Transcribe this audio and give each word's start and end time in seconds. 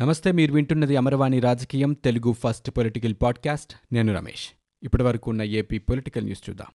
నమస్తే 0.00 0.32
మీరు 0.32 0.52
వింటున్నది 0.52 0.96
అమరవాణి 0.96 1.40
రాజకీయం 1.40 1.92
తెలుగు 1.92 2.32
ఫస్ట్ 2.32 2.70
పొలిటికల్ 2.70 3.14
పాడ్కాస్ట్. 3.22 3.94
నేను 3.94 4.14
రమేష్. 4.14 4.48
ఇప్పటి 4.82 5.02
వరకు 5.02 5.30
ఉన్న 5.30 5.42
ఏపీ 5.42 5.78
పొలిటికల్ 5.78 6.24
న్యూస్ 6.24 6.50
చూద్దాం. 6.50 6.66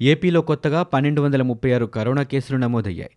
ఏపీలో 0.00 0.40
కొత్తగా 0.40 0.82
పన్నెండు 0.82 1.20
వందల 1.20 1.42
ముప్పై 1.42 1.72
ఆరు 1.72 1.86
కరోనా 1.86 2.22
కేసులు 2.22 2.58
నమోదయ్యాయి. 2.58 3.10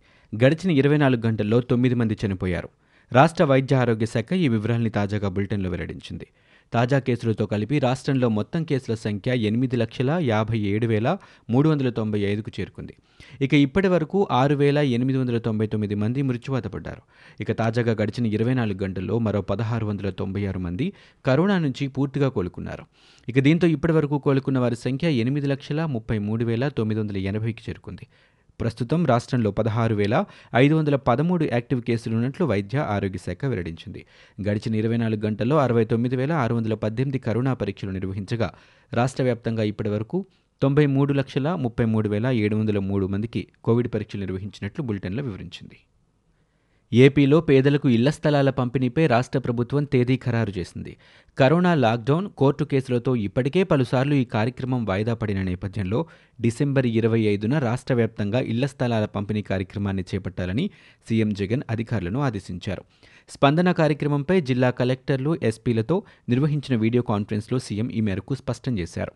గడిచిన 0.44 0.70
ఇరవై 0.70 0.96
నాలుగు 0.96 1.26
గంటల్లో 1.26 1.60
తొమ్మిది 1.60 1.94
మంది 1.94 2.18
చనిపోయారు. 2.26 2.68
రాష్ట్ర 3.12 3.44
వైద్య 3.44 3.76
ఆరోగ్య 3.76 4.06
శాఖ 4.06 4.32
ఈ 4.32 4.48
వివరాల్ని 4.48 4.90
తాజాగా 4.90 5.28
బులెటిన్లో 5.28 5.70
వెల్లడించింది. 5.70 6.26
తాజా 6.72 6.98
కేసులతో 6.98 7.46
కలిపి 7.46 7.78
రాష్ట్రంలో 7.78 8.28
మొత్తం 8.28 8.64
కేసుల 8.64 8.94
సంఖ్య 8.94 9.30
ఎనిమిది 9.34 9.76
లక్షల 9.76 10.18
యాభై 10.22 10.58
ఏడు 10.58 10.86
వేల 10.86 11.18
మూడు 11.50 11.68
వందల 11.68 11.90
తొంభై 11.90 12.20
ఐదుకు 12.20 12.50
చేరుకుంది. 12.60 12.94
ఇక 13.42 13.54
ఇప్పటి 13.54 13.88
వరకు 13.88 14.28
ఆరు 14.30 14.54
వేల 14.54 14.78
ఎనిమిది 14.78 15.18
వందల 15.18 15.38
తొంభై 15.38 15.66
తొమ్మిది 15.66 15.94
మంది 15.94 16.22
మృత్యువాత 16.22 16.66
పడ్డారు. 16.66 17.02
ఇక 17.40 17.52
తాజాగా 17.52 17.92
గడిచిన 18.02 18.26
ఇరవై 18.26 18.54
నాలుగు 18.54 18.84
గంటల్లో 18.84 19.18
మరో 19.18 19.42
పదహారు 19.42 19.86
వందల 19.86 20.10
తొంభై 20.10 20.46
ఆరు 20.46 20.58
మంది 20.58 20.92
కరోనా 21.26 21.58
నుంచి 21.58 21.88
పూర్తిగా 21.88 22.28
కోలుకున్నారు. 22.28 22.84
ఇక 23.28 23.38
దీంతో 23.38 23.66
ఇప్పటి 23.66 23.92
వరకు 23.92 24.18
కోలుకున్న 24.18 24.58
వారి 24.58 24.76
సంఖ్య 24.76 25.10
ఎనిమిది 25.10 25.46
లక్షల 25.46 25.84
ముప్పై 25.84 26.18
మూడు 26.18 26.44
వేల 26.44 26.68
తొమ్మిది 26.68 27.00
వందల 27.00 27.16
ఎనభైకి 27.16 27.62
చేరుకుంది. 27.68 28.06
ప్రస్తుతం 28.60 29.06
రాష్ట్రంలో 29.06 29.50
పదహారు 29.50 29.94
వేల 29.94 30.24
ఐదు 30.54 30.74
వందల 30.74 30.96
పదమూడు 30.96 31.44
యాక్టివ్ 31.52 31.82
కేసులు 31.82 32.14
ఉన్నట్లు 32.14 32.46
వైద్య 32.46 32.78
ఆరోగ్య 32.78 33.18
శాఖ 33.18 33.44
వెల్లడించింది. 33.44 34.06
గడిచిన 34.48 34.74
ఇరవై 34.74 34.96
నాలుగు 34.96 35.26
గంటల్లో 35.26 35.56
అరవై 35.56 35.84
తొమ్మిది 35.84 36.16
వేల 36.16 36.32
ఆరు 36.32 36.54
వందల 36.54 36.74
పద్దెనిమిది 36.74 37.18
కరోనా 37.18 37.54
పరీక్షలు 37.54 37.90
నిర్వహించగా 37.90 38.50
రాష్ట్ర 38.92 39.22
వ్యాప్తంగా 39.22 39.62
ఇప్పటి 39.62 39.88
వరకు 39.88 40.26
తొంభై 40.62 40.86
మూడు 40.86 41.12
లక్షల 41.12 41.54
ముప్పై 41.54 41.84
మూడు 41.84 42.08
వేల 42.08 42.26
ఏడు 42.26 42.56
వందల 42.56 42.78
మూడు 42.78 43.06
మందికి 43.06 43.46
కోవిడ్ 43.64 43.88
పరీక్షలు 43.94 44.20
నిర్వహించినట్లు 44.20 44.84
బులెటిన్లో 44.84 45.22
వివరించింది. 45.22 45.78
ఏపీలో 46.92 47.40
పేదలకు 47.40 47.88
ఇళ్ళ 47.88 48.10
స్థలాల 48.10 48.50
పంపిణీపై 48.50 49.06
రాష్ట్ర 49.06 49.38
ప్రభుత్వం 49.38 49.84
తేదీ 49.84 50.16
ఖరారు 50.16 50.58
చేసింది. 50.58 50.96
కరోనా 51.38 51.74
లాక్డౌన్ 51.74 52.28
కోర్టు 52.30 52.64
కేసులతో 52.64 53.16
ఇప్పటికే 53.16 53.62
పలుసార్లు 53.64 54.14
ఈ 54.14 54.24
కార్యక్రమం 54.24 54.84
వాయిదా 54.84 55.14
పడిన 55.14 55.42
నేపథ్యంలో 55.42 56.06
డిసెంబర్ 56.40 56.86
ఇరవై 56.86 57.20
ఐదున 57.20 57.58
రాష్ట్ర 57.58 57.94
వ్యాప్తంగా 57.94 58.40
ఇళ్ళ 58.40 58.66
స్థలాల 58.66 59.04
పంపిణీ 59.04 59.42
కార్యక్రమాన్ని 59.42 60.04
చేపట్టాలని 60.14 60.70
సీఎం 61.08 61.32
జగన్ 61.32 61.62
అధికారులను 61.70 62.20
ఆదేశించారు. 62.20 62.84
స్పందన 63.28 63.72
కార్యక్రమంపై 63.72 64.40
జిల్లా 64.40 64.70
కలెక్టర్లు 64.70 65.38
ఎస్పీలతో 65.42 66.02
నిర్వహించిన 66.28 66.80
వీడియో 66.80 67.02
కాన్ఫరెన్స్లో 67.02 67.58
సీఎం 67.58 67.90
ఈ 67.90 68.00
మేరకు 68.00 68.34
స్పష్టం 68.34 68.78
చేశారు. 68.78 69.12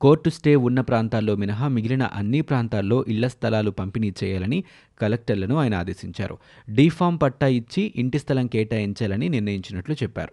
కోర్టు 0.00 0.30
స్టే 0.30 0.56
ఉన్న 0.56 0.80
ప్రాంతాల్లో 0.80 1.36
మినహా 1.36 1.68
మిగిలిన 1.68 2.02
అన్ని 2.02 2.40
ప్రాంతాల్లో 2.40 3.04
ఇళ్ళ 3.08 3.26
స్థలాలు 3.26 3.70
పంపిణీ 3.70 4.12
చేయాలని 4.24 4.64
కలెక్టర్లను 5.00 5.56
ఆయన 5.56 5.74
ఆదేశించారు. 5.74 6.38
డీఫామ్ 6.70 7.18
పట్టా 7.22 7.46
ఇచ్చి 7.46 7.92
ఇంటి 7.96 8.18
స్థలం 8.18 8.46
కేటాయించాలని 8.46 9.28
నిర్ణయించినట్లు 9.28 9.94
చెప్పారు. 9.94 10.32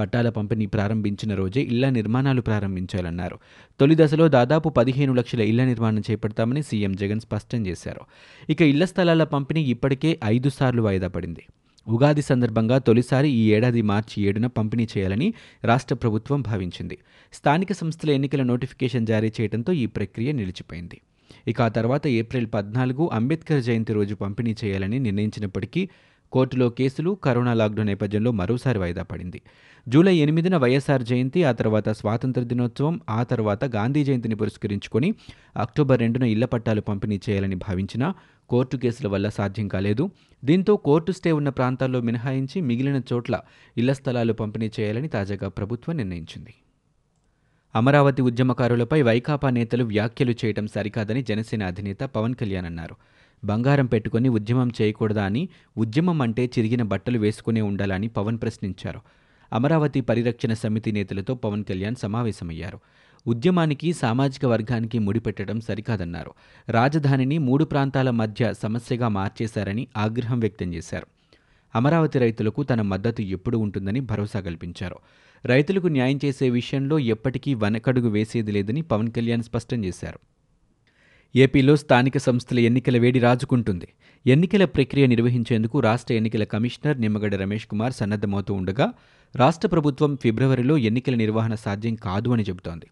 పట్టాల 0.00 0.28
పంపిణీ 0.28 0.66
ప్రారంభించిన 0.66 1.34
రోజే 1.34 1.60
ఇళ్ళ 1.60 1.88
నిర్మాణాలు 1.88 2.40
ప్రారంభించాలన్నారు. 2.40 3.38
తొలి 3.80 3.96
దశలో 3.98 4.28
దాదాపు 4.28 4.68
పదిహేను 4.68 5.14
లక్షల 5.14 5.40
ఇళ్ళ 5.40 5.64
నిర్మాణం 5.64 6.02
చేపడతామని 6.10 6.62
సీఎం 6.62 6.92
జగన్ 6.92 7.20
స్పష్టం 7.20 7.66
చేశారు. 7.66 8.00
ఇక 8.50 8.62
ఇళ్ళ 8.62 8.84
స్థలాల 8.84 9.24
పంపిణీ 9.24 9.62
ఇప్పటికే 9.62 10.18
ఐదు 10.24 10.48
సార్లు 10.48 10.82
వాయిదా 10.82 11.08
పడింది. 11.08 11.44
ఉగాది 11.86 12.22
సందర్భంగా 12.22 12.78
తొలిసారి 12.78 13.28
ఈ 13.30 13.52
ఏడాది 13.52 13.82
మార్చి 13.82 14.22
ఏడున 14.22 14.46
పంపిణీ 14.46 14.88
చేయాలని 14.96 15.34
రాష్ట్ర 15.64 15.94
ప్రభుత్వం 15.94 16.42
భావించింది. 16.42 16.98
స్థానిక 17.32 17.72
సంస్థల 17.72 18.10
ఎన్నికల 18.10 18.42
నోటిఫికేషన్ 18.42 19.06
జారీ 19.06 19.32
చేయడంతో 19.40 19.72
ఈ 19.72 19.86
ప్రక్రియ 19.86 20.32
నిలిచిపోయింది. 20.32 21.00
ఇక 21.48 21.62
ఆ 21.62 21.68
తర్వాత 21.68 22.06
ఏప్రిల్ 22.06 22.46
పద్నాలుగు 22.54 23.10
అంబేద్కర్ 23.12 23.62
జయంతి 23.62 23.92
రోజు 23.92 24.14
పంపిణీ 24.14 24.56
చేయాలని 24.64 24.98
నిర్ణయించినప్పటికీ 24.98 25.88
కోర్టులో 26.32 26.68
కేసులు 26.68 27.10
కరోనా 27.10 27.54
లాక్డౌన్ 27.54 27.86
నేపథ్యంలో 27.86 28.30
మరోసారి 28.30 28.78
వాయిదా 28.78 29.02
పడింది. 29.02 29.42
జూలై 29.88 30.16
ఎనిమిదిన 30.16 30.56
వైఎస్ఆర్ 30.56 31.02
జయంతి 31.02 31.44
ఆ 31.44 31.52
తర్వాత 31.52 31.88
స్వాతంత్ర 31.88 32.42
దినోత్సవం 32.42 33.00
ఆ 33.10 33.22
తర్వాత 33.22 33.64
గాంధీ 33.64 34.04
జయంతిని 34.04 34.34
పురస్కరించుకొని 34.34 35.14
అక్టోబర్ 35.56 36.00
రెండున 36.00 36.22
ఇళ్ళ 36.22 36.44
పట్టాలు 36.44 36.80
పంపిణీ 36.80 37.20
చేయాలని 37.30 37.54
భావించినా 37.54 38.14
కోర్టు 38.48 38.76
కేసుల 38.76 39.08
వల్ల 39.08 39.28
సాధ్యం 39.28 39.68
కాలేదు. 39.68 40.10
దీంతో 40.44 40.76
కోర్టు 40.76 41.12
స్టే 41.12 41.32
ఉన్న 41.32 41.48
ప్రాంతాల్లో 41.48 42.00
మినహాయించి 42.00 42.60
మిగిలిన 42.60 43.02
చోట్ల 43.12 43.40
ఇళ్ళ 43.76 43.92
స్థలాలు 43.92 44.32
పంపిణీ 44.32 44.70
చేయాలని 44.80 45.08
తాజాగా 45.08 45.48
ప్రభుత్వం 45.48 45.96
నిర్ణయించింది. 45.96 46.54
అమరావతి 47.74 48.22
ఉద్యమకారులపై 48.22 49.02
వైకాపా 49.02 49.50
నేతలు 49.50 49.84
వ్యాఖ్యలు 49.84 50.34
చేయడం 50.44 50.66
సరికాదని 50.66 51.22
జనసేన 51.22 51.62
అధినేత 51.66 52.00
పవన్ 52.00 52.34
కళ్యాణ్ 52.34 52.66
అన్నారు. 52.66 52.96
బంగారం 53.44 53.86
పెట్టుకుని 53.86 54.28
ఉద్యమం 54.28 54.70
చేయకూడదా 54.82 55.24
అని 55.24 55.48
ఉద్యమం 55.78 56.22
అంటే 56.22 56.44
చిరిగిన 56.44 56.82
బట్టలు 56.82 57.18
వేసుకునే 57.18 57.60
ఉండాలని 57.60 58.08
పవన్ 58.08 58.38
ప్రశ్నించారు. 58.42 59.00
అమరావతి 59.52 60.00
పరిరక్షణ 60.00 60.52
సమితి 60.52 60.92
నేతలతో 60.92 61.34
పవన్ 61.34 61.64
కళ్యాణ్ 61.64 61.94
సమావేశమయ్యారు. 61.94 62.80
ఉద్యమానికి 63.26 63.92
సామాజిక 63.92 64.46
వర్గానికి 64.46 64.98
ముడిపెట్టడం 64.98 65.60
సరికాదన్నారు. 65.60 66.30
రాజధానిని 66.68 67.38
మూడు 67.38 67.64
ప్రాంతాల 67.64 68.10
మధ్య 68.10 68.54
సమస్యగా 68.62 69.08
మార్చేశారని 69.08 69.86
ఆగ్రహం 69.96 70.40
వ్యక్తం 70.40 70.74
చేశారు. 70.74 71.06
అమరావతి 71.74 72.18
రైతులకు 72.18 72.62
తన 72.62 72.82
మద్దతు 72.82 73.22
ఎప్పుడు 73.22 73.58
ఉంటుందని 73.58 74.00
భరోసా 74.00 74.40
కల్పించారు. 74.40 74.96
రైతులకు 75.44 75.86
న్యాయం 75.86 76.18
చేసే 76.24 76.50
విషయంలో 76.50 76.98
ఎప్పటికీ 76.98 77.54
వనకడుగు 77.54 78.08
వేసేది 78.08 78.52
లేదని 78.52 78.82
పవన్ 78.82 79.12
కళ్యాణ్ 79.12 79.42
స్పష్టం 79.42 79.84
చేశారు. 79.84 80.18
ఏపీలో 81.36 81.76
స్థానిక 81.76 82.18
సంస్థల 82.18 82.58
ఎన్నికల 82.58 82.98
వేడి 82.98 83.18
రాజుకుంటుంది. 83.18 83.88
ఎన్నికల 84.26 84.64
ప్రక్రియ 84.64 85.06
నిర్వహించేందుకు 85.06 85.80
రాష్ట్ర 85.80 86.14
ఎన్నికల 86.14 86.44
కమిషనర్ 86.44 87.00
నిమ్మగడ్డ 87.00 87.34
రమేష్ 87.34 87.66
కుమార్ 87.66 87.92
సన్నద్ధమవుతూ 87.92 88.54
ఉండగా 88.54 88.92
రాష్ట్ర 89.36 89.68
ప్రభుత్వం 89.68 90.16
ఫిబ్రవరిలో 90.16 90.76
ఎన్నికల 90.76 91.14
నిర్వహణ 91.14 91.54
సాధ్యం 91.54 91.94
కాదు 91.94 92.30
అని 92.30 92.42
చెబుతోంది. 92.42 92.86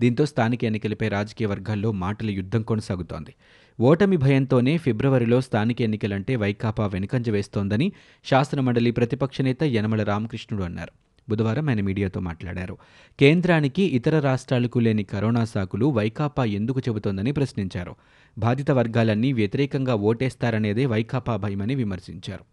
దీంతో 0.00 0.26
స్థానిక 0.26 0.64
ఎన్నికలపై 0.64 1.08
రాజకీయ 1.08 1.46
వర్గాల్లో 1.46 1.92
మాటల 1.92 2.30
యుద్ధం 2.30 2.62
కొనసాగుతోంది. 2.62 3.34
ఓటమి 3.80 4.16
భయంతోనే 4.16 4.76
ఫిబ్రవరిలో 4.76 5.40
స్థానిక 5.40 5.82
ఎన్నికలంటే 5.82 6.36
వైకాపా 6.36 6.86
వెనుకంజ 6.86 7.30
వేస్తోందని 7.30 7.92
శాసనమండలి 8.24 8.90
ప్రతిపక్ష 8.90 9.40
నేత 9.40 9.64
యనమల 9.64 10.02
రామకృష్ణుడు 10.02 10.64
అన్నారు. 10.64 11.07
బుధవారం 11.28 11.68
ఆయన 11.68 11.80
మీడియాతో 11.80 12.20
మాట్లాడారు. 12.20 12.78
కేంద్రానికి 13.20 13.82
ఇతర 13.82 14.20
రాష్ట్రాలకు 14.20 14.78
లేని 14.78 15.04
కరోనా 15.04 15.44
సాకులు 15.44 15.86
వైకాపా 15.86 16.44
ఎందుకు 16.44 16.80
చెబుతోందని 16.80 17.32
ప్రశ్నించారు. 17.32 17.96
బాధిత 18.38 18.70
వర్గాలన్నీ 18.70 19.32
వ్యతిరేకంగా 19.32 19.94
ఓటేస్తారనేదే 19.94 20.86
వైకాపా 20.86 21.36
భయమని 21.36 21.74
విమర్శించారు. 21.74 22.44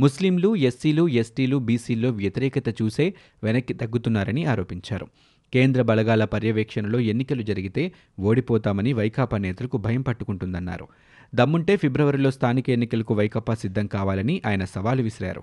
ముస్లింలు 0.00 0.56
ఎస్సీలు 0.56 1.08
ఎస్టీలు 1.08 1.56
బీసీల్లో 1.56 2.10
వ్యతిరేకత 2.10 2.82
చూసే 2.82 3.14
వెనక్కి 3.42 3.74
తగ్గుతున్నారని 3.74 4.44
ఆరోపించారు. 4.44 5.06
కేంద్ర 5.52 5.82
బలగాల 5.82 6.24
పర్యవేక్షణలో 6.24 7.00
ఎన్నికలు 7.00 7.42
జరిగితే 7.42 7.92
ఓడిపోతామని 8.20 8.92
వైకాపా 8.92 9.38
నేతలకు 9.38 9.76
భయం 9.76 10.02
పట్టుకుంటుందన్నారు. 10.02 10.88
దమ్ముంటే 11.34 11.76
ఫిబ్రవరిలో 11.76 12.30
స్థానిక 12.30 12.70
ఎన్నికలకు 12.70 13.14
వైకాపా 13.14 13.54
సిద్ధం 13.54 13.86
కావాలని 13.86 14.42
ఆయన 14.46 14.64
సవాలు 14.64 15.02
విసిరారు. 15.02 15.42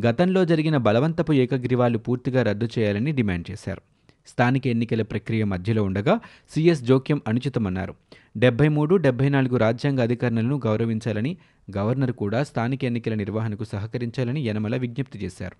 గతంలో 0.00 0.44
జరిగిన 0.44 0.76
బలవంతపు 0.76 1.32
ఏకగ్రీవాలు 1.32 1.98
పూర్తిగా 1.98 2.42
రద్దు 2.42 2.68
చేయాలని 2.78 3.12
డిమాండ్ 3.12 3.50
చేశారు. 3.50 3.82
స్థానిక 4.26 4.66
ఎన్నికల 4.66 5.02
ప్రక్రియ 5.02 5.44
మధ్యలో 5.44 5.82
ఉండగా 5.84 6.20
సీఎస్ 6.50 6.82
జోక్యం 6.82 7.20
అనుచితమన్నారు. 7.28 7.94
డెబ్బై 8.36 8.68
మూడు 8.68 8.96
డెబ్బై 8.96 9.28
నాలుగు 9.28 9.56
రాజ్యాంగ 9.56 10.00
అధికారులను 10.00 10.60
గౌరవించాలని 10.66 11.36
గవర్నర్ 11.76 12.12
కూడా 12.12 12.42
స్థానిక 12.42 12.84
ఎన్నికల 12.84 13.14
నిర్వహణకు 13.14 13.64
సహకరించాలని 13.64 14.40
యనమల 14.40 14.76
విజ్ఞప్తి 14.76 15.18
చేశారు. 15.18 15.56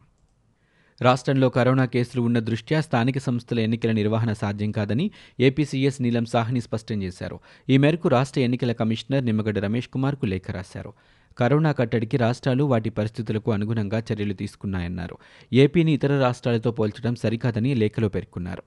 రాష్ట్రంలో 1.03 1.49
కరోనా 1.49 1.85
కేసులు 1.85 2.23
ఉన్న 2.23 2.39
దృష్ట్యా 2.39 2.81
స్థానిక 2.81 3.19
సంస్థల 3.19 3.61
ఎన్నికల 3.61 3.93
నిర్వహణ 3.93 4.33
సాధ్యం 4.33 4.71
కాదని 4.71 5.11
ఏపీసీఎస్ 5.41 6.03
నీలం 6.03 6.25
సాహ్ని 6.25 6.61
స్పష్టం 6.61 7.03
చేశారు. 7.03 7.41
ఈ 7.69 7.77
మేరకు 7.77 8.09
రాష్ట్ర 8.09 8.41
ఎన్నికల 8.41 8.73
కమిషనర్ 8.73 9.25
నిమ్మగడ్డ 9.25 9.59
రమేష్ 9.59 9.89
కుమార్కు 9.89 10.27
లేఖ 10.27 10.51
రాశారు. 10.51 10.93
కరోనా 11.39 11.73
కట్టడికి 11.73 12.17
రాష్ట్రాలు 12.17 12.65
వాటి 12.65 12.91
పరిస్థితులకు 12.91 13.53
అనుగుణంగా 13.53 14.03
చర్యలు 14.13 14.33
తీసుకున్నాయన్నారు. 14.33 15.17
ఏపీని 15.53 15.93
ఇతర 15.93 16.21
రాష్ట్రాలతో 16.21 16.71
పోల్చడం 16.71 17.15
సరికాదని 17.15 17.75
లేఖలో 17.75 18.09
పేర్కొన్నారు. 18.09 18.63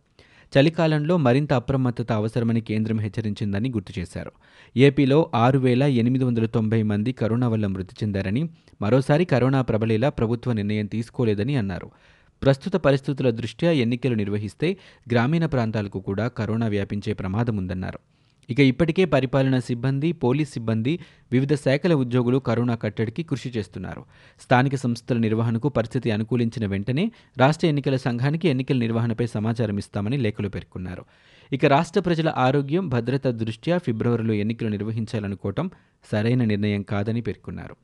చలికాలంలో 0.58 1.18
మరింత 1.18 1.54
అప్రమత్తత 1.54 2.12
అవసరమని 2.12 2.62
కేంద్రం 2.62 3.00
హెచ్చరించిందని 3.00 3.70
గుర్తు 3.70 4.00
చేశారు. 4.00 4.32
ఏపీలో 4.78 5.32
ఆరు 5.36 5.60
వేల 5.60 5.84
ఎనిమిది 5.84 6.26
వందల 6.26 6.46
తొంభై 6.46 6.84
మంది 6.84 7.12
కరోనా 7.12 7.48
వల్ల 7.48 7.68
మృతి 7.68 7.96
చెందారని 8.04 8.50
మరోసారి 8.82 9.26
కరోనా 9.26 9.62
ప్రబలేలా 9.62 10.10
ప్రభుత్వ 10.10 10.54
నిర్ణయం 10.54 10.86
తీసుకోలేదని 10.86 11.56
అన్నారు. 11.56 11.92
ప్రస్తుత 12.44 12.76
పరిస్థితుల 12.76 13.30
దృష్ట్యా 13.30 13.72
ఎన్నికలు 13.72 14.16
నిర్వహిస్తే 14.16 14.78
గ్రామీణ 15.12 15.46
ప్రాంతాలకు 15.46 16.00
కూడా 16.00 16.28
కరోనా 16.28 16.68
వ్యాపించే 16.68 17.14
ప్రమాదం 17.14 17.58
ఉందన్నారు. 17.58 18.00
ఇక 18.50 18.60
ఇప్పటికే 18.60 19.06
పరిపాలనా 19.06 19.60
సిబ్బంది 19.60 20.12
పోలీస్ 20.12 20.52
సిబ్బంది 20.54 21.00
వివిధ 21.32 21.54
శాఖల 21.54 21.94
ఉద్యోగులు 21.94 22.38
కరోనా 22.38 22.76
కట్టడికి 22.76 23.24
కృషి 23.24 23.50
చేస్తున్నారు. 23.50 24.02
స్థానిక 24.42 24.76
సంస్థల 24.76 25.18
నిర్వహణకు 25.18 25.70
పరిస్థితి 25.70 26.12
అనుకూలించిన 26.12 26.66
వెంటనే 26.66 27.12
రాష్ట్ర 27.38 27.68
ఎన్నికల 27.68 27.96
సంఘానికి 27.96 28.50
ఎన్నికల 28.50 28.78
నిర్వహణపై 28.78 29.26
సమాచారం 29.26 29.78
ఇస్తామని 29.78 30.18
లేఖలు 30.18 30.50
పేర్కొన్నారు. 30.50 31.06
ఇక 31.52 31.66
రాష్ట్ర 31.66 32.00
ప్రజల 32.00 32.34
ఆరోగ్యం 32.38 32.90
భద్రత 32.90 33.28
దృష్ట్యా 33.28 33.78
ఫిబ్రవరిలో 33.78 34.34
ఎన్నికలు 34.34 34.70
నిర్వహించాలనుకోవటం 34.70 35.72
సరైన 36.12 36.44
నిర్ణయం 36.44 36.82
కాదని 36.82 37.22
పేర్కొన్నారు. 37.22 37.76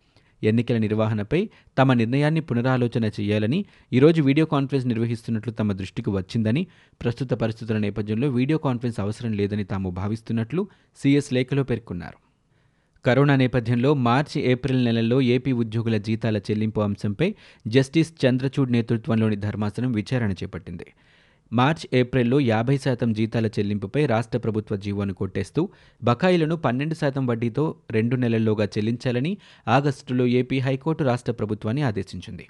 ఎన్నికల 0.44 0.78
నిర్వహణపై 0.78 1.50
తమ 1.78 1.94
నిర్ణయాన్ని 1.94 2.42
పునరాలోచన 2.42 3.06
చేయాలని 3.06 3.66
ఈరోజు 3.94 4.22
వీడియో 4.22 4.46
కాన్ఫరెన్స్ 4.46 4.88
నిర్వహిస్తున్నట్లు 4.88 5.54
తమ 5.54 5.72
దృష్టికి 5.72 6.10
వచ్చిందని 6.10 6.68
ప్రస్తుత 7.02 7.34
పరిస్థితుల 7.34 7.78
నేపథ్యంలో 7.78 8.30
వీడియో 8.30 8.58
కాన్ఫరెన్స్ 8.58 9.00
అవసరం 9.00 9.34
లేదని 9.34 9.64
తాము 9.64 9.90
భావిస్తున్నట్లు 9.90 10.68
సీఎస్ 10.98 11.34
లేఖలో 11.34 11.64
పేర్కొన్నారు. 11.64 12.18
కరోనా 13.06 13.36
నేపథ్యంలో 13.36 13.94
మార్చి 13.94 14.42
ఏప్రిల్ 14.42 14.86
నెలల్లో 14.86 15.22
ఏపీ 15.22 15.52
ఉద్యోగుల 15.52 15.98
జీతాల 15.98 16.38
చెల్లింపు 16.38 16.82
అంశంపై 16.82 17.36
జస్టిస్ 17.68 18.14
చంద్రచూడ్ 18.26 18.72
నేతృత్వంలోని 18.72 19.36
ధర్మాసనం 19.36 19.92
విచారణ 19.92 20.32
చేపట్టింది. 20.32 20.86
మార్చ్ 21.54 21.96
ఏప్రిల్లో 21.96 22.40
యాభై 22.40 22.78
శాతం 22.78 23.14
జీతాల 23.14 23.46
చెల్లింపుపై 23.48 24.06
రాష్ట్ర 24.06 24.38
ప్రభుత్వ 24.38 24.76
జీవోను 24.76 25.14
కొట్టేస్తూ 25.14 25.70
బకాయిలను 26.04 26.56
పన్నెండు 26.56 26.96
శాతం 26.96 27.28
వడ్డీతో 27.28 27.76
రెండు 27.92 28.16
నెలల్లోగా 28.16 28.66
చెల్లించాలని 28.66 29.38
ఆగస్టులో 29.68 30.26
ఏపీ 30.26 30.60
హైకోర్టు 30.60 31.04
రాష్ట్ర 31.04 31.32
ప్రభుత్వాన్ని 31.32 31.82
ఆదేశించింది. 31.82 32.48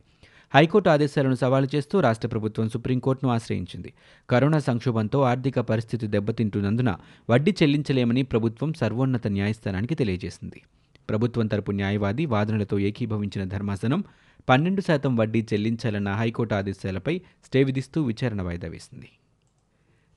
హైకోర్టు 0.53 0.89
ఆదేశాలను 0.89 1.35
సవాలు 1.35 1.67
చేస్తూ 1.75 1.99
రాష్ట్ర 1.99 2.27
ప్రభుత్వం 2.27 2.69
సుప్రీంకోర్టును 2.69 3.31
ఆశ్రయించింది. 3.31 3.93
కరోనా 4.29 4.59
సంక్షోభంతో 4.59 5.21
ఆర్థిక 5.21 5.59
పరిస్థితి 5.59 6.07
దెబ్బతింటున్నందున 6.07 6.95
వడ్డీ 7.29 7.51
చెల్లించలేమని 7.63 8.23
ప్రభుత్వం 8.23 8.73
సర్వోన్నత 8.73 9.27
న్యాయస్థానానికి 9.27 9.95
తెలియజేసింది. 9.95 10.61
ప్రభుత్వం 11.11 11.47
తరపు 11.47 11.71
న్యాయవాది 11.71 12.25
వాదనలతో 12.25 12.79
ఏకీభవించిన 12.89 13.43
ధర్మాసనం 13.47 14.03
పన్నెండు 14.49 14.81
శాతం 14.81 15.15
వడ్డీ 15.15 15.41
చెల్లించాలన్న 15.53 16.11
హైకోర్టు 16.11 16.55
ఆదేశాలపై 16.55 17.15
స్టే 17.45 17.63
విధిస్తూ 17.63 18.01
విచారణ 18.03 18.41
వాయిదా 18.41 18.67
వేసింది. 18.67 19.09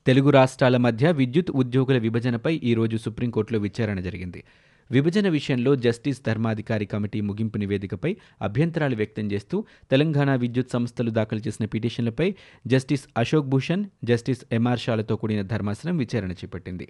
తెలుగు 0.06 0.30
రాష్ట్రాల 0.30 0.76
మధ్య 0.76 1.12
విద్యుత్ 1.12 1.50
ఉద్యోగుల 1.50 1.98
విభజనపై 1.98 2.60
ఈరోజు 2.64 2.96
సుప్రీంకోర్టులో 2.96 3.58
విచారణ 3.58 4.00
జరిగింది. 4.00 4.44
విభజన 4.90 5.28
విషయంలో 5.28 5.76
జస్టిస్ 5.76 6.20
ధర్మాధికారి 6.26 6.86
కమిటీ 6.86 7.20
ముగింపు 7.20 7.58
నివేదికపై 7.58 8.16
అభ్యంతరాలు 8.42 8.96
వ్యక్తం 8.96 9.26
చేస్తూ 9.32 9.64
తెలంగాణ 9.90 10.34
విద్యుత్ 10.34 10.70
సంస్థలు 10.70 11.10
దాఖలు 11.10 11.40
చేసిన 11.46 11.66
పిటిషన్లపై 11.66 12.34
justice 12.66 13.04
Ashok 13.18 13.46
Bhushan 13.46 13.84
justice 14.04 14.42
MR 14.52 14.78
షాలతో 14.78 15.16
కూడిన 15.16 15.42
ధర్మాసనం 15.42 15.96
విచారణ 15.96 16.32
చేపట్టింది. 16.32 16.88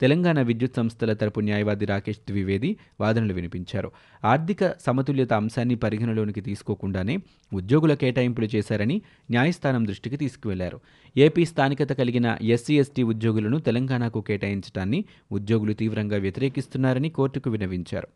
తెలంగాణ 0.00 0.42
విద్యుత్ 0.42 0.76
సంస్థల 0.76 1.12
తరపు 1.12 1.40
న్యాయవాది 1.40 1.86
రాకేష్ 1.86 2.20
ద్వివేది 2.28 2.76
వాదనలు 3.00 3.34
వినిపించారు. 3.34 3.92
ఆర్థిక 4.24 4.72
సమతుల్యత 4.86 5.32
అంశాన్ని 5.32 5.74
పరిగణలోనికి 5.74 6.40
తీసుకోకుండానే 6.40 7.16
ఉద్యోగుల 7.52 7.94
కేటాయింపులు 7.94 8.48
చేశారని 8.54 9.02
న్యాయస్థానం 9.30 9.86
దృష్టికి 9.86 10.16
తీసుకువెళ్ళారు. 10.16 10.80
ఏపీ 11.16 11.44
స్థానికత 11.44 11.92
కలిగిన 11.92 12.38
ఎస్సీ 12.42 12.78
ఎస్టీ 12.78 13.02
ఉద్యోగులను 13.02 13.58
తెలంగాణకు 13.58 14.20
కేటాయించడాన్ని 14.20 15.04
ఉద్యోగులు 15.32 15.72
తీవ్రంగా 15.72 16.16
వ్యతిరేకిస్తున్నారని 16.16 17.10
కోర్టుకు 17.10 17.50
వినవించారు. 17.50 18.08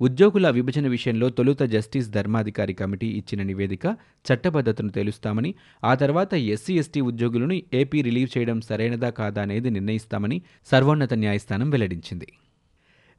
ఉద్యోగుల 0.00 0.50
విభజన 0.50 0.86
విషయంలో 0.86 1.28
తొలుత 1.28 1.62
జస్టిస్ 1.62 2.08
ధర్మాధికారి 2.08 2.74
కమిటీ 2.74 3.06
ఇచ్చిన 3.06 3.42
నివేదిక 3.42 3.96
చట్టబద్ధతను 4.26 4.88
తేలుస్తామని 4.88 5.54
ఆ 5.84 5.94
తర్వాత 5.94 6.34
ఎస్సీ 6.34 6.78
ఎస్టీ 6.78 7.00
ఉద్యోగులను 7.00 7.62
ఏపీ 7.74 8.02
రిలీవ్ 8.02 8.38
చేయడం 8.38 8.60
సరైనదా 8.60 9.10
కాదా 9.10 9.42
అనేది 9.42 9.70
నిర్ణయిస్తామని 9.70 10.42
సర్వోన్నత 10.66 11.14
న్యాయస్థానం 11.14 11.70
వెల్లడించింది. 11.70 12.26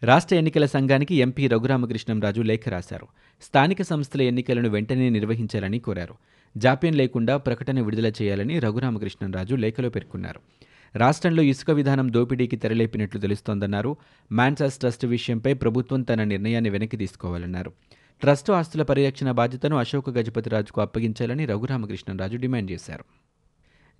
రాష్ట్ర 0.03 0.35
ఎన్నికల 0.35 0.65
సంఘానికి 0.65 1.15
ఎంపీ 1.15 1.47
రఘురామకృష్ణంరాజు 1.47 2.41
లేఖ 2.41 2.69
రాశారు. 2.69 3.07
స్థానిక 3.41 3.81
సంస్థల 3.81 4.21
ఎన్నికలను 4.21 4.69
వెంటనే 4.69 5.09
నిర్వహించాలని 5.09 5.79
కోరారు. 5.79 6.15
జాప్యం 6.57 6.93
లేకుండా 6.93 7.37
ప్రకటన 7.37 7.81
విడుదల 7.81 8.11
చేయాలని 8.21 8.59
రఘురామకృష్ణంరాజు 8.59 9.55
లేఖలో 9.55 9.89
పేర్కొన్నారు. 9.89 10.39
రాష్ట్రంలో 10.95 11.41
ఇసుక 11.41 11.71
విధానం 11.71 12.13
దోపిడీకి 12.13 12.55
తెరలేపినట్లు 12.55 13.21
తెలుస్తోందన్నారు. 13.21 13.97
మాన్సాస్ 14.31 14.77
ట్రస్ట్ 14.77 15.05
విషయంపై 15.05 15.53
ప్రభుత్వం 15.53 16.01
తన 16.01 16.23
నిర్ణయాన్ని 16.23 16.69
వెనక్కి 16.69 16.97
తీసుకోవాలన్నారు. 16.97 17.71
ట్రస్టు 18.21 18.51
ఆస్తుల 18.51 18.83
పరిరక్షణ 18.83 19.31
బాధ్యతను 19.31 19.77
అశోక్ 19.77 20.09
గజపతిరాజుకు 20.09 20.81
అప్పగించాలని 20.81 21.45
రఘురామకృష్ణరాజు 21.45 22.37
డిమాండ్ 22.37 22.71
చేశారు. 22.71 23.03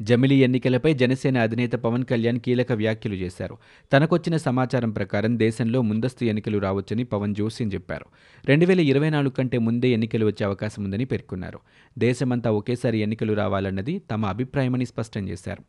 జమిలీ 0.02 0.44
ఎన్నికలపై 0.44 0.94
జనసేన 0.94 1.38
అధినేత 1.38 1.72
పవన్ 1.72 2.04
కళ్యాణ్ 2.04 2.40
కీలక 2.40 2.72
వ్యాఖ్యలు 2.72 3.16
చేశారు. 3.16 3.58
తనకొచ్చిన 3.94 4.38
సమాచారం 4.38 4.92
ప్రకారం 4.92 5.40
దేశంలో 5.40 5.82
ముందస్తు 5.82 6.26
ఎన్నికలు 6.26 6.58
రావచ్చని 6.58 7.04
పవన్ 7.04 7.36
జోస్యం 7.36 7.68
చెప్పారు. 7.68 8.06
రెండు 8.46 8.66
వేల 8.66 8.80
ఇరవై 8.80 9.10
నాలుగు 9.10 9.30
కంటే 9.30 9.58
ముందే 9.58 9.90
ఎన్నికలు 9.90 10.26
వచ్చే 10.26 10.46
అవకాశం 10.46 10.84
ఉందని 10.84 11.06
పేర్కొన్నారు. 11.06 11.60
దేశమంతా 11.98 12.52
ఒకేసారి 12.52 12.98
ఎన్నికలు 12.98 13.34
రావాలన్నది 13.34 14.02
తమ 14.12 14.26
అభిప్రాయమని 14.26 14.86
స్పష్టం 14.86 15.30
చేశారు. 15.30 15.64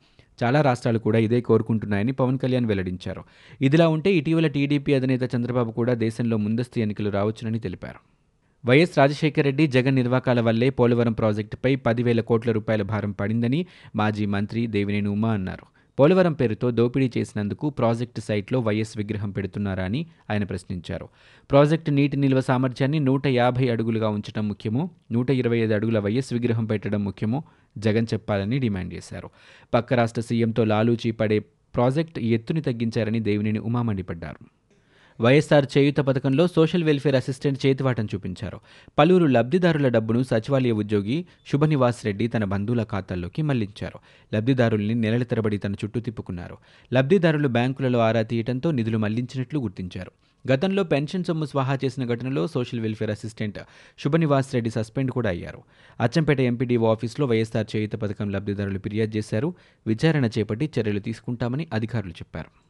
చాలా 0.45 0.61
రాష్ట్రాలు 0.61 0.99
కూడా 0.99 1.19
ఇదే 1.19 1.41
కోరుకుంటున్నాయని 1.41 2.13
పవన్ 2.13 2.39
కళ్యాణ్ 2.39 2.67
వెల్లడించారు. 2.67 3.25
ఇదిలా 3.61 3.89
ఉంటే 3.89 4.15
ఇటీవల 4.15 4.47
టీడీపీ 4.47 4.95
అధినేత 4.95 5.35
చంద్రబాబు 5.37 5.71
కూడా 5.71 5.95
దేశంలో 5.95 6.37
ముందస్తు 6.37 6.79
ఎన్నికలు 6.79 7.11
రావచ్చునని 7.11 7.59
తెలిపారు. 7.59 8.18
వైఎస్ 8.67 8.99
రాజశేఖర 8.99 9.43
రెడ్డి 9.43 9.67
జగన్ 9.67 9.95
నిర్వాకాల 9.95 10.41
వల్లే 10.41 10.71
పోలవరం 10.71 11.13
ప్రాజెక్టుపై 11.13 11.77
పదివేల 11.77 12.21
కోట్ల 12.21 12.53
రూపాయల 12.53 12.83
భారం 12.83 13.11
పడిందని 13.11 13.67
మాజీ 13.97 14.27
మంత్రి 14.27 14.67
దేవినేని 14.67 15.09
ఉమా 15.09 15.33
అన్నారు. 15.33 15.67
పోలవరం 15.99 16.33
పేరుతో 16.33 16.71
దోపిడీ 16.71 17.11
చేసినందుకు 17.19 17.71
ప్రాజెక్టు 17.71 18.21
సైట్లో 18.21 18.61
వైఎస్ 18.61 18.99
విగ్రహం 18.99 19.31
పెడుతున్నారా 19.31 19.85
అని 19.85 20.07
ఆయన 20.31 20.45
ప్రశ్నించారు. 20.45 21.09
ప్రాజెక్టు 21.51 21.91
నీటి 21.91 22.17
నిల్వ 22.17 22.41
సామర్థ్యాన్ని 22.41 23.01
నూట 23.01 23.27
యాభై 23.27 23.69
అడుగులుగా 23.69 24.09
ఉంచడం 24.09 24.49
ముఖ్యమో 24.49 24.91
నూట 25.13 25.31
ఇరవై 25.31 25.59
ఐదు 25.59 25.75
అడుగుల 25.75 25.99
వైఎస్ 25.99 26.33
విగ్రహం 26.33 26.65
పెట్టడం 26.65 27.05
ముఖ్యమో 27.05 27.43
జగన్ 27.79 28.07
చెప్పాలని 28.15 28.59
డిమాండ్ 28.59 28.95
చేశారు. 28.95 29.31
పక్క 29.75 29.95
రాష్ట్ర 29.95 30.21
సీఎంతో 30.21 30.65
లాలూచీ 30.65 31.11
పడే 31.11 31.39
ప్రాజెక్టు 31.75 32.21
ఎత్తుని 32.21 32.61
తగ్గించారని 32.61 33.21
దేవినేని 33.21 33.59
ఉమా 33.59 33.83
మండిపడ్డారు. 33.83 34.58
వైఎస్ఆర్ 35.21 35.67
చేయుత 35.79 35.97
పథకంలో 35.97 36.47
సోషల్ 36.47 36.85
వెల్ఫేర్ 36.85 37.15
అసిస్టెంట్ 37.15 37.67
చేతివాటం 37.67 38.09
చూపించారు. 38.15 38.61
పలువురు 38.99 39.27
లబ్ధిదారుల 39.27 39.89
డబ్బును 39.89 40.23
సచివాలయ 40.23 40.71
ఉద్యోగి 40.71 41.27
శుభనివాస్ 41.53 42.05
రెడ్డి 42.05 42.29
తన 42.29 42.45
బంధువుల 42.45 42.83
ఖాతాల్లోకి 42.83 43.43
మళ్ళించారు. 43.43 43.99
లబ్ధిదారుల్ని 44.35 44.95
నెలల 44.95 45.23
తరబడి 45.23 45.59
తన 45.59 45.73
చుట్టూ 45.73 46.01
తిప్పుకున్నారు. 46.01 46.57
లబ్ధిదారులు 46.93 47.49
బ్యాంకులలో 47.49 47.99
ఆరా 47.99 48.23
తీయటంతో 48.23 48.71
నిధులు 48.71 48.99
మళ్ళించినట్లు 48.99 49.61
గుర్తించారు. 49.61 50.13
గతంలో 50.53 50.85
పెన్షన్ 50.85 51.25
సొమ్ము 51.25 51.45
స్వాహా 51.45 51.79
చేసిన 51.85 52.05
ఘటనలో 52.05 52.47
social 52.47 52.81
welfare 52.81 53.11
assistant 53.11 53.59
Subhanivas 53.99 54.55
Reddy 54.55 54.71
suspend 54.71 55.11
కూడా 55.11 55.31
అయ్యారు. 55.31 55.63
అచ్చంపేట 56.01 56.41
ఎంపీడీఓ 56.41 56.91
ఆఫీసులో 56.91 57.27
వైఎస్ఆర్ 57.27 57.77
చేయుత 57.77 57.93
పథకం 57.93 58.31
లబ్ధిదారులు 58.31 58.79
ఫిర్యాదు 58.79 59.17
చేశారు. 59.17 59.55
విచారణ 59.87 60.25
చేపట్టి 60.39 60.71
చర్యలు 60.81 61.01
తీసుకుంటామని 61.01 61.67
అధికారులు 61.73 62.13
చెప్పారు. 62.13 62.68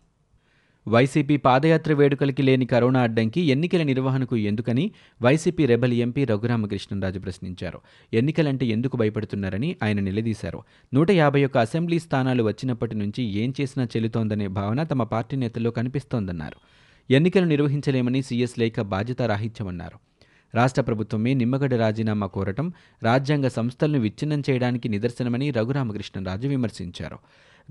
వైసీపీ 0.88 1.36
పాదయాత్ర 1.36 1.92
వేడుకలకి 1.92 2.42
లేని 2.42 2.66
కరోనా 2.66 3.00
అడ్డంకి 3.00 3.40
ఎన్నికల 3.40 3.82
నిర్వహణకు 3.82 4.36
ఎందుకని 4.36 4.90
వైసీపీ 5.22 5.66
రెబల్ 5.66 5.92
ఎంపీ 5.92 6.24
రఘురామకృష్ణరాజు 6.24 7.18
ప్రశ్నించారు. 7.18 7.80
ఎన్నికలంటే 8.12 8.66
ఎందుకు 8.66 8.96
భయపడుతున్నారని 8.96 9.76
ఆయన 9.82 10.00
నిలదీశారు. 10.00 10.62
నూట 10.94 11.10
యాభై 11.10 11.44
ఒక్క 11.44 11.58
అసెంబ్లీ 11.58 11.98
స్థానాలు 11.98 12.42
వచ్చినప్పటి 12.42 12.94
నుంచి 12.94 13.22
ఏం 13.24 13.54
చేసినా 13.60 13.84
చెల్లుతోందనే 13.84 14.46
భావన 14.46 14.82
తమ 14.82 15.02
పార్టీ 15.02 15.36
నేతల్లో 15.36 15.70
కనిపిస్తోందన్నారు. 15.70 16.56
ఎన్నికలు 17.12 17.44
నిర్వహించలేమని 17.44 18.22
సీఎస్ 18.22 18.58
లేఖ 18.58 18.80
బాధ్యత 18.80 19.22
రాహిత్యమన్నారు. 19.22 19.98
రాష్ట్ర 20.54 20.82
ప్రభుత్వమే 20.82 21.34
నిమ్మగడ్డ 21.34 21.74
రాజీనామా 21.74 22.26
కోరటం 22.26 22.72
రాజ్యాంగ 23.02 23.48
సంస్థలను 23.48 23.98
విచ్ఛిన్నం 23.98 24.42
చేయడానికి 24.50 24.88
నిదర్శనమని 24.88 25.50
రఘురామకృష్ణరాజు 25.50 26.48
విమర్శించారు. 26.48 27.18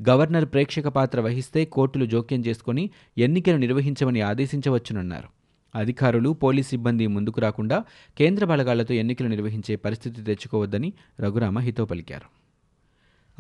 గవర్నర్ 0.10 0.46
ప్రేక్షక 0.46 0.88
పాత్ర 0.88 1.20
వహిస్తే 1.20 1.66
కోర్టులు 1.66 2.06
జోక్యం 2.06 2.46
చేసుకుని 2.46 2.90
ఎన్నికలు 3.18 3.58
నిర్వహించమని 3.58 4.22
ఆదేశించవచ్చునన్నారు. 4.22 5.28
అధికారులు 5.78 6.30
పోలీస్ 6.30 6.70
సిబ్బంది 6.70 7.08
ముందుకు 7.08 7.42
రాకుండా 7.42 7.84
కేంద్ర 8.18 8.46
బలగాలతో 8.46 8.94
ఎన్నికలు 8.94 9.28
నిర్వహించే 9.28 9.76
పరిస్థితి 9.76 10.22
తెచ్చుకోవద్దని 10.22 10.94
రఘురామ 11.20 11.60
హితో 11.60 11.86
పలికారు. 11.86 12.48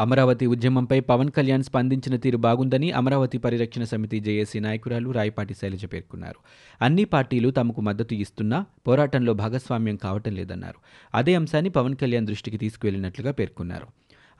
అమరావతి 0.01 0.45
ఉద్యమంపై 0.45 0.99
పవన్ 0.99 1.29
కళ్యాణ్ 1.29 1.63
స్పందించిన 1.63 2.15
తీరు 2.15 2.37
బాగుందని 2.37 2.91
అమరావతి 2.91 3.37
పరిరక్షణ 3.37 3.83
సమితి 3.83 4.19
జేఏసీ 4.19 4.59
నాయకురాలు 4.59 5.09
రాయపాటి 5.09 5.53
శైలజ 5.53 5.85
పేర్కొన్నారు. 5.85 6.35
అన్ని 6.83 7.05
పార్టీలు 7.05 7.51
తమకు 7.51 7.81
మద్దతు 7.81 8.13
ఇస్తున్నా 8.13 8.65
పోరాటంలో 8.87 9.33
భాగస్వామ్యం 9.33 9.95
కావటం 9.95 10.35
లేదన్నారు. 10.35 10.75
అదే 11.17 11.35
అంశాన్ని 11.35 11.69
పవన్ 11.69 11.95
కళ్యాణ్ 11.95 12.27
దృష్టికి 12.27 12.57
తీసుకువెళ్ళినట్లుగా 12.57 13.31
పేర్కొన్నారు. 13.31 13.87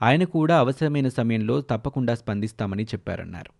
ఆయన 0.02 0.24
కూడా 0.24 0.58
అవసరమైన 0.58 1.08
సమయంలో 1.08 1.60
తప్పకుండా 1.60 2.14
స్పందిస్తామని 2.14 2.82
చెప్పారన్నారు. 2.82 3.50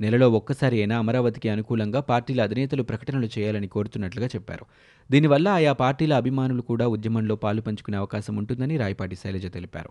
నెలలో 0.00 0.30
ఒక్కసారి 0.30 0.78
అయినా 0.78 0.98
అమరావతికి 0.98 1.48
అనుకూలంగా 1.48 2.00
పార్టీల 2.00 2.42
అధినేతలు 2.42 2.82
ప్రకటనలు 2.82 3.28
చేయాలని 3.38 3.68
కోరుతున్నట్లుగా 3.68 4.26
చెప్పారు. 4.26 4.66
దీనివల్ల 5.10 5.48
ఆయా 5.48 5.72
పార్టీల 5.72 6.14
అభిమానులు 6.14 6.62
కూడా 6.62 6.86
ఉద్యమంలో 6.86 7.36
పాలు 7.36 7.60
పంచుకునే 7.60 7.96
అవకాశం 7.96 8.36
ఉంటుందని 8.36 8.76
రాయపాటి 8.76 9.16
శైలజ 9.16 9.46
తెలిపారు. 9.46 9.90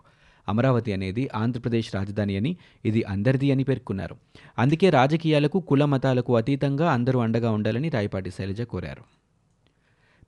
అమరావతి 0.49 0.93
అనేది 0.93 1.29
ఆంధ్రప్రదేశ్ 1.35 1.95
రాజధాని 1.95 2.37
అని 2.37 2.57
ఇది 2.85 3.03
అందరిది 3.03 3.51
అని 3.51 3.63
పేర్కొన్నారు. 3.63 4.15
అందుకే 4.59 4.89
రాజకీయాలకు 4.89 5.59
కుల 5.59 5.85
మతాలకు 5.85 6.37
అతీతంగా 6.37 6.91
అందరూ 6.91 7.19
అండగా 7.19 7.51
ఉండాలని 7.51 7.89
రాయపాటి 7.89 8.31
శైలజ 8.31 8.61
కోరారు. 8.61 9.18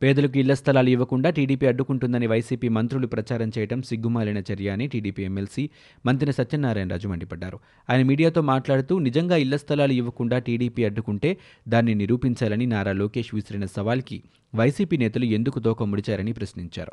పేదలకు 0.03 0.37
ఇళ్ళ 0.37 0.53
స్థలాలు 0.53 0.89
ఇవ్వకుండా 0.89 1.29
టీడీపీ 1.29 1.65
అడ్డుకుంటుందని 1.65 2.27
వైసీపీ 2.27 2.67
మంత్రులు 2.67 3.07
ప్రచారం 3.07 3.51
చేయడం 3.57 3.81
సిగ్గుమాలిన 3.81 4.37
చర్య 4.37 4.69
అని 4.69 4.87
టీడీపీ 4.87 5.23
ఎమ్మెల్సీ 5.23 5.69
మంత్రి 6.05 6.33
సత్యనారాయణరాజు 6.33 7.07
మండిపడ్డారు. 7.07 7.59
ఆయన 7.89 8.05
మీడియాతో 8.05 8.41
మాట్లాడుతూ 8.41 8.99
నిజంగా 8.99 9.35
ఇళ్ళ 9.35 9.55
స్థలాలు 9.55 9.93
ఇవ్వకుండా 9.93 10.39
టీడీపీ 10.39 10.83
అడ్డుకుంటే 10.83 11.37
దాన్ని 11.67 11.95
నిరూపించాలని 11.95 12.65
నారా 12.65 12.91
లోకేష్ 12.91 13.35
విసిరిన 13.35 13.65
సవాల్కి 13.65 14.23
వైసీపీ 14.55 14.97
నేతలు 14.97 15.25
ఎందుకు 15.25 15.59
తోక 15.59 15.83
ముడిచారని 15.83 16.33
ప్రశ్నించారు. 16.33 16.91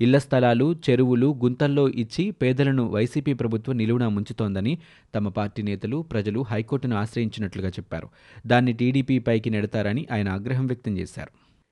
ఇళ్ళ 0.00 0.18
స్థలాలు 0.18 0.76
చెరువులు 0.90 1.36
గుంతల్లో 1.42 1.88
ఇచ్చి 1.88 2.30
పేదలను 2.30 2.88
వైసీపీ 2.88 3.32
ప్రభుత్వం 3.32 3.76
నిలువునా 3.76 4.08
ముంచుతోందని 4.08 4.78
తమ 5.14 5.28
పార్టీ 5.28 5.62
నేతలు 5.62 6.02
ప్రజలు 6.02 6.44
హైకోర్టును 6.50 6.96
ఆశ్రయించినట్లుగా 6.96 7.68
చెప్పారు. 7.68 8.08
దాన్ని 8.46 8.72
టీడీపీ 8.72 9.18
పైకి 9.18 9.50
నెడతారని 9.50 10.06
ఆయన 10.12 10.28
ఆగ్రహం 10.28 10.66
వ్యక్తం 10.66 10.98
చేశారు. 10.98 11.49